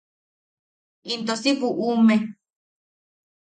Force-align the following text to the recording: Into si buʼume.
Into 1.11 1.33
si 1.41 1.51
buʼume. 1.59 2.15